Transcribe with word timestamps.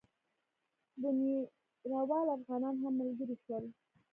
بُنیروال 1.01 2.27
افغانان 2.37 2.75
هم 2.83 2.93
ملګري 3.01 3.35
شول. 3.43 3.65